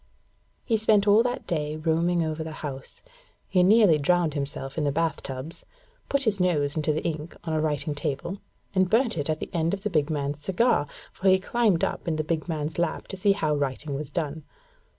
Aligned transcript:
He 0.65 0.77
spent 0.77 1.07
all 1.07 1.21
that 1.21 1.45
day 1.45 1.75
roaming 1.75 2.23
over 2.23 2.43
the 2.43 2.53
house. 2.65 3.03
He 3.47 3.61
nearly 3.61 3.99
drowned 3.99 4.33
himself 4.33 4.75
in 4.75 4.83
the 4.83 4.91
bath 4.91 5.21
tubs, 5.21 5.63
put 6.09 6.23
his 6.23 6.39
nose 6.39 6.75
into 6.75 6.91
the 6.91 7.03
ink 7.03 7.37
on 7.43 7.53
a 7.53 7.61
writing 7.61 7.93
table, 7.93 8.39
and 8.73 8.89
burnt 8.89 9.15
it 9.15 9.29
on 9.29 9.35
the 9.39 9.51
end 9.53 9.75
of 9.75 9.83
the 9.83 9.91
big 9.91 10.09
man's 10.09 10.41
cigar, 10.41 10.87
for 11.13 11.29
he 11.29 11.37
climbed 11.37 11.83
up 11.83 12.07
in 12.07 12.15
the 12.15 12.23
big 12.23 12.47
man's 12.49 12.79
lap 12.79 13.07
to 13.09 13.15
see 13.17 13.33
how 13.33 13.55
writing 13.55 13.93
was 13.93 14.09
done. 14.09 14.43